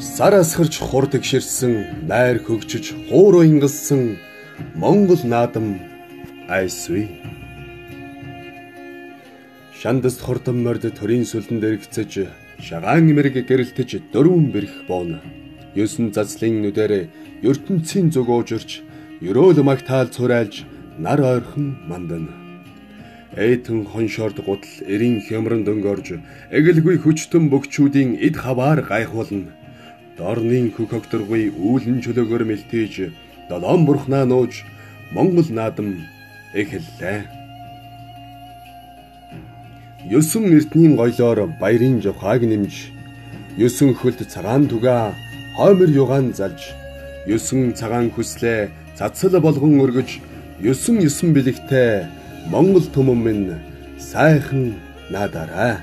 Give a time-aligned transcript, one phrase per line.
[0.00, 4.20] Сар асгарч хурд гширсэн, найр хөгжиж хууруу ингэлсэн
[4.76, 5.80] Монгол наадам
[6.52, 7.08] айсвэ.
[9.72, 12.12] Шандас хурдан морд төрийн сүлэн дэрэгцэж
[12.60, 15.24] шагаан имэрэг гэрэлтэж дөрвөн бэрх боона.
[15.72, 17.08] Ёсон заслын нүдээр
[17.40, 18.84] ертөнцийн зүг уужирч,
[19.24, 20.68] ерөөл магтаал цурайлж
[21.00, 22.28] нар ойрхон мандан.
[23.32, 26.20] Эйтэн хоншорд гутал эрийн хямран дөнгөрж
[26.52, 29.65] эгэлгүй хүчтэн бөгчүүдийн эд хаваар гайхуулна.
[30.16, 32.94] Дорнын хөх огторгүй үүлэн чөлөөгөр мэлтээж
[33.50, 34.64] долоон бурхнаа нууж
[35.14, 35.88] Монгол наадам
[36.56, 37.20] эхэллээ.
[40.18, 42.74] Ёсон эртний гоёлоор баярын жавхааг нэмж,
[43.66, 45.04] ёсон хөлд цагаан түгээ
[45.56, 46.72] хоймор югаан залж,
[47.36, 50.10] ёсон цагаан хүслээ цацал болгон өргөж,
[50.70, 52.08] ёсон ёсон бэлэгтэй
[52.52, 53.46] Монгол түмэн минь
[54.00, 54.80] сайхан
[55.12, 55.82] надараа